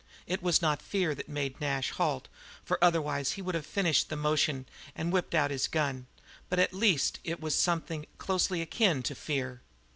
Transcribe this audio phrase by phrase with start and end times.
[0.25, 2.27] It was not fear that made Nash halt,
[2.63, 6.07] for otherwise he would have finished the motion and whipped out his gun;
[6.49, 9.61] but at least it was something closely akin to fear.